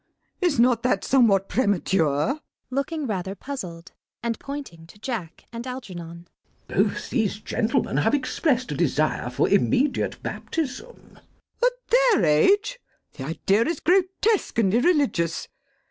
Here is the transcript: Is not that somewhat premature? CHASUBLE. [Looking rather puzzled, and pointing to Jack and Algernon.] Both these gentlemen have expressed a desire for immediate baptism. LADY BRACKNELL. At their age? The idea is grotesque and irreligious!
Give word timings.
Is 0.41 0.59
not 0.59 0.81
that 0.81 1.03
somewhat 1.03 1.47
premature? 1.47 2.29
CHASUBLE. 2.29 2.41
[Looking 2.71 3.05
rather 3.05 3.35
puzzled, 3.35 3.91
and 4.23 4.39
pointing 4.39 4.87
to 4.87 4.97
Jack 4.97 5.45
and 5.53 5.67
Algernon.] 5.67 6.27
Both 6.67 7.11
these 7.11 7.39
gentlemen 7.39 7.97
have 7.97 8.15
expressed 8.15 8.71
a 8.71 8.75
desire 8.75 9.29
for 9.29 9.47
immediate 9.47 10.23
baptism. 10.23 11.19
LADY 11.19 11.25
BRACKNELL. 11.59 11.65
At 11.67 11.91
their 11.91 12.25
age? 12.25 12.79
The 13.13 13.23
idea 13.25 13.65
is 13.65 13.79
grotesque 13.79 14.57
and 14.57 14.73
irreligious! 14.73 15.47